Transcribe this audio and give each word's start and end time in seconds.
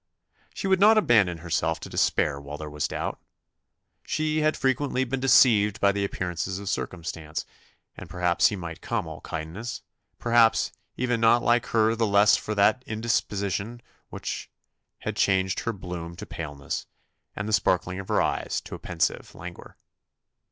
She 0.55 0.65
would 0.65 0.79
not 0.79 0.97
abandon 0.97 1.37
herself 1.37 1.79
to 1.81 1.87
despair 1.87 2.41
while 2.41 2.57
there 2.57 2.71
was 2.71 2.87
doubt. 2.87 3.19
She 4.03 4.39
"had 4.41 4.57
frequently 4.57 5.03
been 5.03 5.19
deceived 5.19 5.79
by 5.79 5.91
the 5.91 6.03
appearance 6.03 6.47
of 6.47 6.67
circumstances; 6.67 7.45
and 7.95 8.09
perhaps 8.09 8.47
he 8.47 8.55
might 8.55 8.81
come 8.81 9.05
all 9.05 9.21
kindness 9.21 9.83
perhaps, 10.17 10.71
even 10.97 11.21
not 11.21 11.43
like 11.43 11.67
her 11.67 11.93
the 11.95 12.07
less 12.07 12.35
for 12.35 12.55
that 12.55 12.81
indisposition 12.87 13.79
which 14.09 14.49
had 15.01 15.15
changed 15.17 15.59
her 15.59 15.71
bloom 15.71 16.15
to 16.15 16.25
paleness, 16.25 16.87
and 17.35 17.47
the 17.47 17.53
sparkling 17.53 17.99
of 17.99 18.07
her 18.07 18.23
eyes 18.23 18.59
to 18.61 18.73
a 18.73 18.79
pensive 18.79 19.35
languor." 19.35 19.77